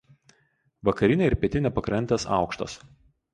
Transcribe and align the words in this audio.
Vakarinė 0.89 1.27
ir 1.31 1.35
pietinė 1.43 1.73
pakrantės 1.77 2.27
aukštos. 2.39 2.81